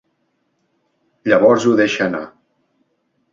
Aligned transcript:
Llavors 1.33 1.67
ho 1.67 1.75
deixa 1.81 2.03
anar. 2.07 2.23